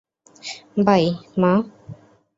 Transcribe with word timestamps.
By, 0.85 1.03
মা। 1.37 1.51